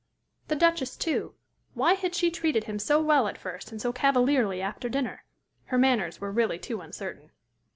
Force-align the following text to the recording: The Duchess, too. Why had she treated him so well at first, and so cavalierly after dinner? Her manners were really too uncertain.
The 0.47 0.55
Duchess, 0.55 0.97
too. 0.97 1.35
Why 1.75 1.93
had 1.93 2.15
she 2.15 2.31
treated 2.31 2.63
him 2.63 2.79
so 2.79 2.99
well 2.99 3.27
at 3.27 3.37
first, 3.37 3.71
and 3.71 3.79
so 3.79 3.93
cavalierly 3.93 4.59
after 4.59 4.89
dinner? 4.89 5.23
Her 5.65 5.77
manners 5.77 6.19
were 6.19 6.31
really 6.31 6.57
too 6.57 6.81
uncertain. 6.81 7.29